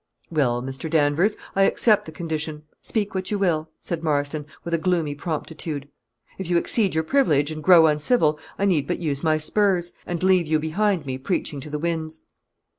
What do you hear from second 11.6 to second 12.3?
the winds."